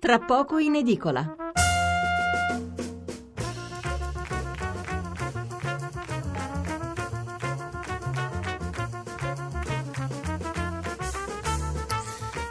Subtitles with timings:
[0.00, 1.34] Tra poco in edicola.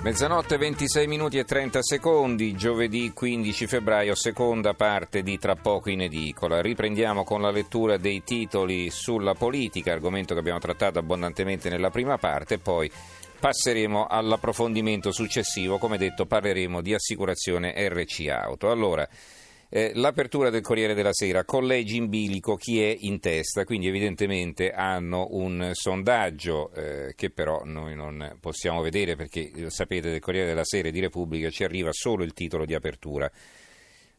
[0.01, 6.01] Mezzanotte 26 minuti e 30 secondi, giovedì 15 febbraio, seconda parte di Tra poco in
[6.01, 6.61] edicola.
[6.61, 12.17] Riprendiamo con la lettura dei titoli sulla politica, argomento che abbiamo trattato abbondantemente nella prima
[12.17, 12.91] parte, poi
[13.39, 18.69] passeremo all'approfondimento successivo, come detto parleremo di assicurazione RC Auto.
[18.69, 19.07] Allora,
[19.69, 23.65] eh, l'apertura del Corriere della Sera, collegi in bilico, chi è in testa?
[23.65, 30.09] Quindi evidentemente hanno un sondaggio eh, che però noi non possiamo vedere perché eh, sapete
[30.09, 33.29] del Corriere della Sera e di Repubblica ci arriva solo il titolo di apertura.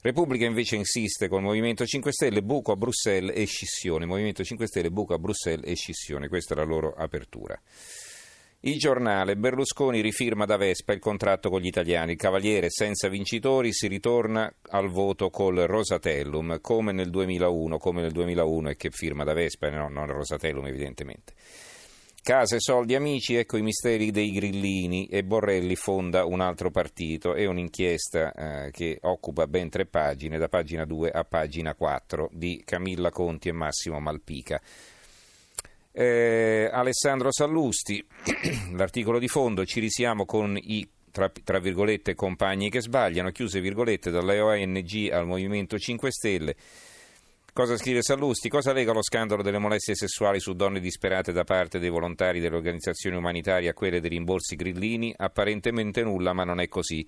[0.00, 4.06] Repubblica invece insiste con il Movimento 5 Stelle, buco a Bruxelles e scissione.
[4.06, 6.28] Movimento 5 Stelle, buco a Bruxelles e scissione.
[6.28, 7.58] Questa è la loro apertura.
[8.62, 12.12] Il giornale Berlusconi rifirma da Vespa il contratto con gli italiani.
[12.12, 18.10] Il Cavaliere senza vincitori si ritorna al voto col Rosatellum, come nel 2001, come nel
[18.10, 21.34] 2001 e che firma da Vespa, no, non Rosatellum evidentemente.
[22.20, 27.34] Case, soldi, amici, ecco i misteri dei grillini e Borrelli fonda un altro partito.
[27.34, 32.60] È un'inchiesta eh, che occupa ben tre pagine, da pagina 2 a pagina 4, di
[32.64, 34.60] Camilla Conti e Massimo Malpica.
[36.00, 38.06] Eh, Alessandro Sallusti,
[38.76, 44.12] l'articolo di fondo, ci risiamo con i tra, tra, virgolette compagni che sbagliano, chiuse virgolette
[44.12, 46.54] dalle ONG al Movimento 5 Stelle.
[47.52, 48.48] Cosa scrive Sallusti?
[48.48, 52.54] Cosa lega lo scandalo delle molestie sessuali su donne disperate da parte dei volontari delle
[52.54, 55.12] organizzazioni umanitarie a quelle dei rimborsi grillini?
[55.16, 57.04] Apparentemente nulla, ma non è così.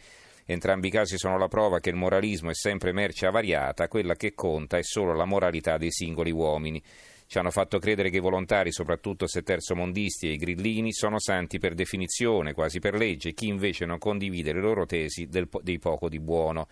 [0.47, 4.35] Entrambi i casi sono la prova che il moralismo è sempre merce avariata, quella che
[4.35, 6.83] conta è solo la moralità dei singoli uomini.
[7.31, 11.61] Ci hanno fatto credere che i volontari, soprattutto se terzomondisti e i grillini, sono santi
[11.61, 16.09] per definizione, quasi per legge, chi invece non condivide le loro tesi del, dei poco
[16.09, 16.67] di buono.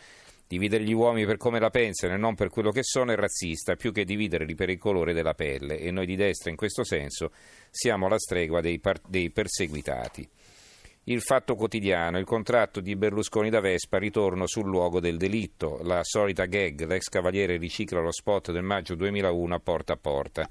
[0.49, 3.77] Dividere gli uomini per come la pensano e non per quello che sono è razzista,
[3.77, 7.31] più che dividerli per il colore della pelle, e noi di destra in questo senso
[7.71, 10.29] siamo alla stregua dei, par- dei perseguitati.
[11.11, 16.01] Il fatto quotidiano, il contratto di Berlusconi da Vespa, ritorno sul luogo del delitto, la
[16.03, 20.47] solita gag, l'ex cavaliere ricicla lo spot del maggio 2001 a porta a porta.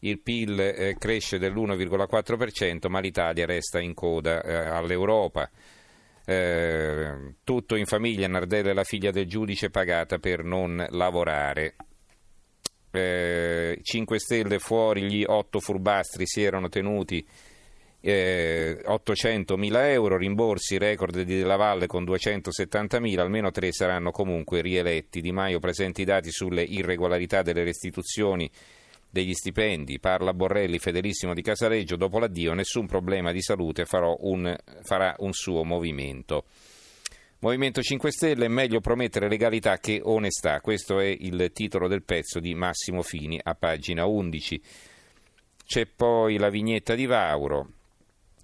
[0.00, 5.48] Il PIL eh, cresce dell'1,4%, ma l'Italia resta in coda eh, all'Europa.
[6.26, 11.76] Eh, tutto in famiglia, Nardella è la figlia del giudice pagata per non lavorare.
[12.90, 17.24] 5 eh, Stelle fuori, gli otto furbastri si erano tenuti
[18.02, 25.20] eh, 800.000 euro, rimborsi record di Della Valle con 270.000, almeno tre saranno comunque rieletti.
[25.20, 28.50] Di Maio presenta i dati sulle irregolarità delle restituzioni
[29.08, 35.14] degli stipendi, parla Borrelli, fedelissimo di Casaleggio, dopo l'addio nessun problema di salute un, farà
[35.18, 36.46] un suo movimento.
[37.40, 42.54] Movimento 5 Stelle, meglio promettere legalità che onestà, questo è il titolo del pezzo di
[42.54, 44.62] Massimo Fini a pagina 11.
[45.64, 47.68] C'è poi la vignetta di Vauro,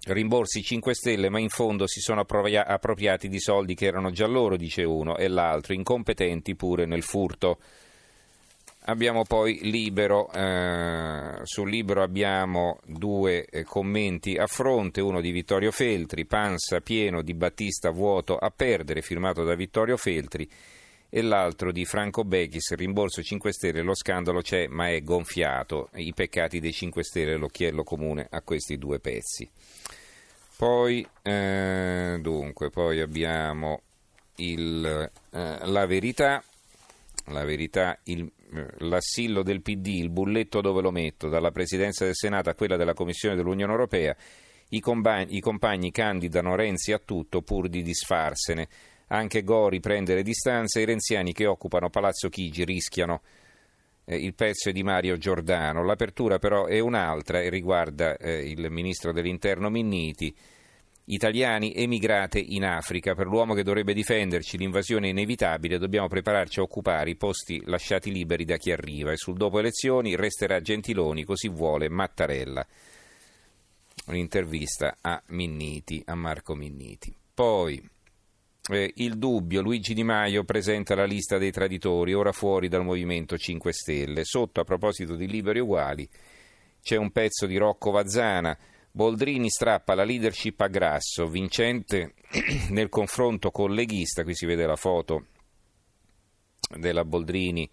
[0.05, 4.55] rimborsi 5 Stelle, ma in fondo si sono appropriati di soldi che erano già loro,
[4.55, 7.59] dice uno, e l'altro, incompetenti pure nel furto.
[8.83, 15.69] Abbiamo poi Libero, eh, sul Libero abbiamo due eh, commenti a fronte, uno di Vittorio
[15.69, 20.49] Feltri, Panza pieno di Battista vuoto a perdere, firmato da Vittorio Feltri,
[21.09, 26.13] e l'altro di Franco Bechis, rimborso 5 Stelle, lo scandalo c'è ma è gonfiato, i
[26.13, 29.49] peccati dei 5 Stelle, l'occhiello comune a questi due pezzi.
[30.55, 33.81] Poi, eh, dunque, poi abbiamo
[34.35, 36.43] il, eh, la verità,
[37.27, 42.15] la verità il, eh, l'assillo del PD, il bulletto dove lo metto, dalla Presidenza del
[42.15, 44.15] Senato a quella della Commissione dell'Unione Europea,
[44.69, 48.67] i compagni, i compagni candidano Renzi a tutto pur di disfarsene.
[49.09, 53.21] Anche Gori prende le distanze, i renziani che occupano Palazzo Chigi rischiano
[54.09, 55.83] eh, il pezzo è di Mario Giordano.
[55.83, 60.35] L'apertura però è un'altra e riguarda eh, il ministro dell'interno Minniti.
[61.05, 63.13] Italiani emigrate in Africa.
[63.13, 68.11] Per l'uomo che dovrebbe difenderci, l'invasione è inevitabile, dobbiamo prepararci a occupare i posti lasciati
[68.11, 69.11] liberi da chi arriva.
[69.11, 72.65] E sul dopo elezioni resterà Gentiloni, così vuole Mattarella.
[74.07, 77.15] Un'intervista a Minniti, a Marco Minniti.
[77.33, 77.81] Poi
[78.69, 83.37] eh, il dubbio, Luigi Di Maio presenta la lista dei traditori, ora fuori dal Movimento
[83.37, 84.23] 5 Stelle.
[84.23, 86.07] Sotto, a proposito di liberi uguali,
[86.81, 88.57] c'è un pezzo di Rocco Vazzana.
[88.91, 92.13] Boldrini strappa la leadership a Grasso, vincente
[92.69, 95.25] nel confronto con leghista, qui si vede la foto
[96.77, 97.69] della Boldrini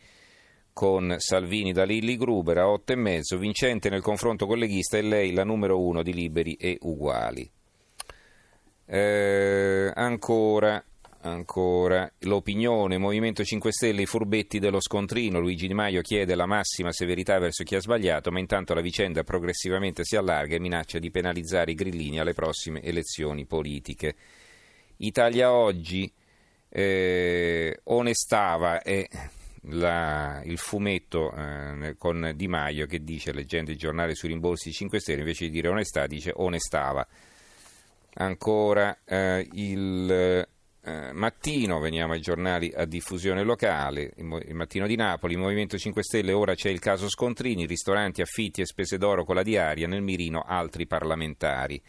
[0.72, 5.42] con Salvini da Lilli Gruber a 8,5, vincente nel confronto con leghista e lei la
[5.42, 7.50] numero uno di liberi e uguali.
[8.86, 10.82] Eh, ancora,
[11.26, 15.40] Ancora l'opinione, Movimento 5 Stelle, i furbetti dello scontrino.
[15.40, 19.24] Luigi Di Maio chiede la massima severità verso chi ha sbagliato, ma intanto la vicenda
[19.24, 24.14] progressivamente si allarga e minaccia di penalizzare i grillini alle prossime elezioni politiche.
[24.98, 26.10] Italia Oggi,
[26.68, 29.04] eh, onestava è
[29.62, 35.00] la, il fumetto eh, con Di Maio che dice, leggendo il giornale sui rimborsi 5
[35.00, 37.04] Stelle, invece di dire onestà dice onestava.
[38.18, 45.34] Ancora eh, il eh, mattino, veniamo ai giornali a diffusione locale, il, mattino di Napoli,
[45.34, 49.34] il Movimento 5 Stelle, ora c'è il caso Scontrini, ristoranti, affitti e spese d'oro con
[49.34, 51.82] la diaria, nel mirino altri parlamentari.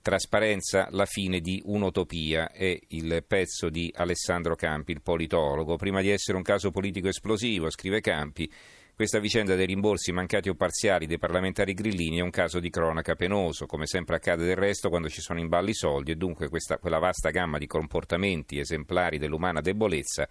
[0.00, 5.76] Trasparenza, la fine di un'utopia è il pezzo di Alessandro Campi, il politologo.
[5.76, 8.50] Prima di essere un caso politico esplosivo, scrive Campi,
[9.00, 13.14] questa vicenda dei rimborsi mancati o parziali dei parlamentari grillini è un caso di cronaca
[13.14, 16.76] penoso, come sempre accade del resto quando ci sono in balli soldi e dunque questa,
[16.76, 20.28] quella vasta gamma di comportamenti esemplari dell'umana debolezza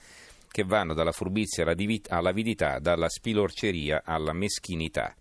[0.51, 1.65] che vanno dalla furbizia
[2.09, 5.15] all'avidità, dalla spilorceria alla meschinità.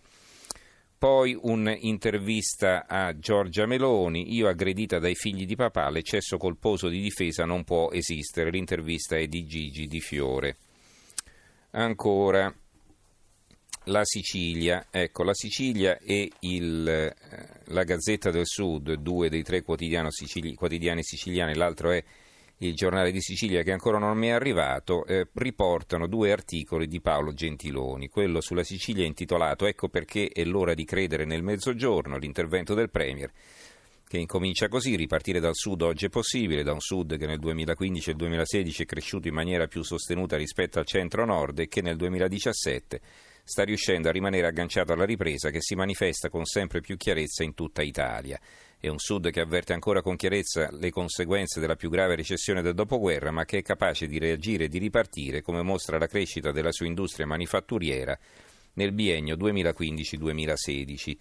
[0.98, 7.46] Poi un'intervista a Giorgia Meloni, io aggredita dai figli di papà, l'eccesso colposo di difesa
[7.46, 10.58] non può esistere, l'intervista è di Gigi Di Fiore.
[11.70, 12.54] Ancora
[13.88, 17.14] la Sicilia, ecco, la Sicilia e il, eh,
[17.66, 19.64] la Gazzetta del Sud, due dei tre
[20.08, 22.02] sicili, quotidiani siciliani, l'altro è
[22.58, 27.00] il giornale di Sicilia che ancora non mi è arrivato, eh, riportano due articoli di
[27.00, 28.08] Paolo Gentiloni.
[28.08, 32.90] Quello sulla Sicilia è intitolato Ecco perché è l'ora di credere nel mezzogiorno, l'intervento del
[32.90, 33.30] Premier,
[34.06, 38.10] che incomincia così, ripartire dal sud oggi è possibile, da un sud che nel 2015
[38.10, 43.00] e 2016 è cresciuto in maniera più sostenuta rispetto al centro-nord e che nel 2017
[43.48, 47.54] sta riuscendo a rimanere agganciato alla ripresa che si manifesta con sempre più chiarezza in
[47.54, 48.38] tutta Italia.
[48.78, 52.74] È un Sud che avverte ancora con chiarezza le conseguenze della più grave recessione del
[52.74, 56.72] dopoguerra, ma che è capace di reagire e di ripartire, come mostra la crescita della
[56.72, 58.18] sua industria manifatturiera
[58.74, 61.16] nel biennio 2015-2016.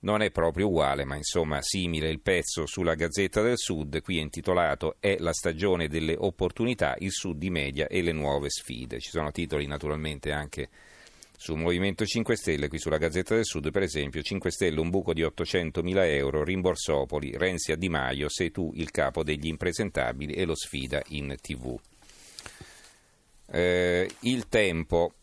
[0.00, 4.96] Non è proprio uguale, ma insomma simile il pezzo sulla Gazzetta del Sud, qui intitolato
[4.98, 8.98] È la stagione delle opportunità, il Sud di media e le nuove sfide.
[8.98, 10.70] Ci sono titoli naturalmente anche
[11.40, 15.14] sul Movimento 5 Stelle, qui sulla Gazzetta del Sud, per esempio, 5 Stelle un buco
[15.14, 20.34] di 800 mila euro, rimborsopoli, Renzi a Di Maio, sei tu il capo degli impresentabili
[20.34, 21.80] e lo sfida in tv.
[23.46, 25.14] Eh, il tempo,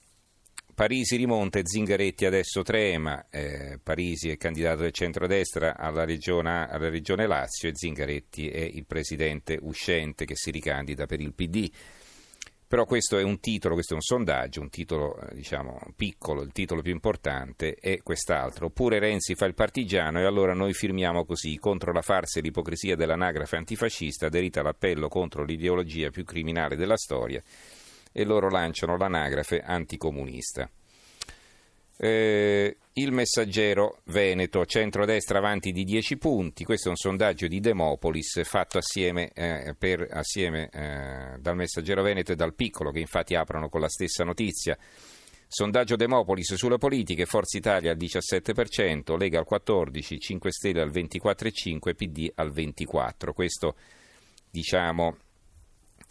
[0.73, 6.89] Parisi rimonta e Zingaretti adesso trema, eh, Parisi è candidato del centrodestra alla regione, alla
[6.89, 11.71] regione Lazio e Zingaretti è il presidente uscente che si ricandida per il PD.
[12.67, 16.51] Però questo è un titolo, questo è un sondaggio, un titolo eh, diciamo piccolo, il
[16.51, 18.65] titolo più importante è quest'altro.
[18.65, 22.97] Oppure Renzi fa il partigiano e allora noi firmiamo così, contro la farsa e l'ipocrisia
[22.97, 27.41] dell'anagrafe antifascista, aderita all'appello contro l'ideologia più criminale della storia
[28.11, 30.69] e loro lanciano l'anagrafe anticomunista.
[31.99, 38.41] Eh, il messaggero Veneto, centrodestra avanti di 10 punti, questo è un sondaggio di Demopolis
[38.43, 43.69] fatto assieme, eh, per, assieme eh, dal messaggero Veneto e dal Piccolo che infatti aprono
[43.69, 44.77] con la stessa notizia.
[45.47, 51.95] Sondaggio Demopolis sulle politiche, Forza Italia al 17%, Lega al 14%, 5 Stelle al 24,5%,
[51.95, 53.33] PD al 24%.
[53.33, 53.75] Questo
[54.49, 55.17] diciamo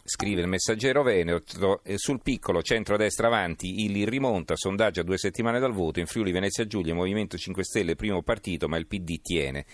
[0.07, 5.73] scrive il messaggero Veneto, sul piccolo centro-destra avanti, il rimonta, sondaggio a due settimane dal
[5.73, 9.67] voto, in Friuli Venezia Giulia, Movimento 5 Stelle, primo partito, ma il PD tiene.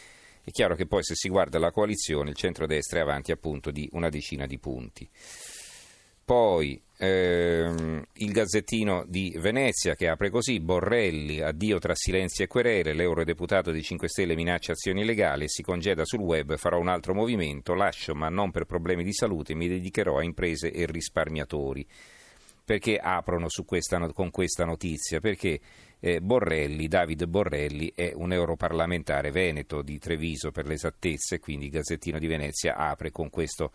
[0.42, 3.88] È chiaro che poi se si guarda la coalizione, il centro-destra è avanti appunto di
[3.92, 5.08] una decina di punti.
[6.24, 12.94] Poi ehm, il Gazzettino di Venezia che apre così, Borrelli, addio tra silenzi e querele,
[12.94, 17.74] l'eurodeputato di 5 Stelle minaccia azioni legali si congeda sul web, farò un altro movimento,
[17.74, 21.86] lascio ma non per problemi di salute, mi dedicherò a imprese e risparmiatori.
[22.64, 25.18] Perché aprono questa, con questa notizia?
[25.18, 25.58] Perché
[25.98, 31.72] eh, Borrelli, Davide Borrelli è un europarlamentare veneto di Treviso per l'esattezza e quindi il
[31.72, 33.72] Gazzettino di Venezia apre con questo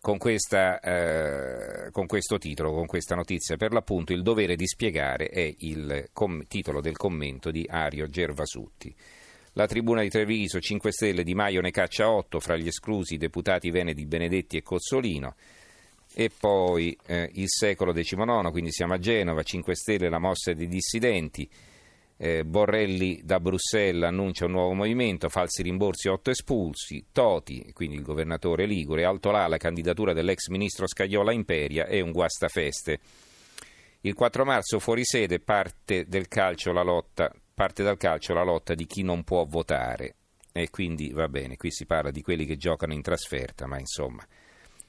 [0.00, 3.56] con, questa, eh, con, questo titolo, con questa notizia.
[3.56, 8.94] Per l'appunto il dovere di spiegare è il com- titolo del commento di Ario Gervasutti.
[9.52, 13.70] La tribuna di Treviso, 5 Stelle, Di Maio ne caccia 8, fra gli esclusi deputati
[13.70, 15.34] veneti Benedetti e Cozzolino.
[16.14, 20.68] E poi eh, il secolo XIX, quindi siamo a Genova, 5 Stelle, la mossa dei
[20.68, 21.48] dissidenti.
[22.20, 28.02] Eh, Borrelli da Bruxelles annuncia un nuovo movimento, falsi rimborsi, otto espulsi, Toti, quindi il
[28.02, 32.98] governatore Ligure, Alto là la candidatura dell'ex ministro Scagliola Imperia e un guastafeste.
[34.00, 36.06] Il 4 marzo fuori sede parte,
[36.82, 40.16] lotta, parte dal calcio la lotta di chi non può votare
[40.52, 44.26] e quindi va bene, qui si parla di quelli che giocano in trasferta, ma insomma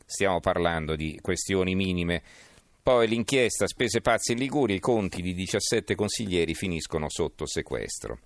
[0.09, 2.23] stiamo parlando di questioni minime.
[2.81, 8.19] Poi l'inchiesta spese pazze in Liguria, i conti di 17 consiglieri finiscono sotto sequestro.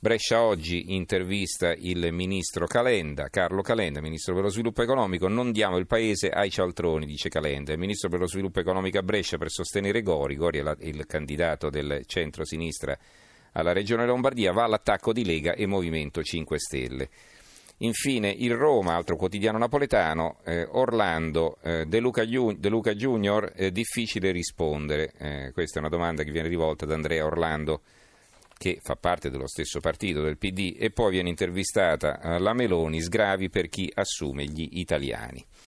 [0.00, 5.26] Brescia oggi intervista il ministro Calenda, Carlo Calenda, ministro per lo sviluppo economico.
[5.26, 7.72] Non diamo il paese ai cialtroni, dice Calenda.
[7.72, 10.36] Il ministro per lo sviluppo economico a Brescia per sostenere Gori.
[10.36, 12.96] Gori è la, il candidato del centro-sinistra
[13.54, 14.52] alla regione Lombardia.
[14.52, 17.08] Va all'attacco di Lega e Movimento 5 Stelle.
[17.78, 25.12] Infine il Roma, altro quotidiano napoletano, eh, Orlando, eh, De, Luca Junior, eh, difficile rispondere.
[25.16, 27.82] Eh, questa è una domanda che viene rivolta da Andrea Orlando
[28.58, 33.50] che fa parte dello stesso partito del PD, e poi viene intervistata la Meloni, sgravi
[33.50, 35.46] per chi assume gli italiani.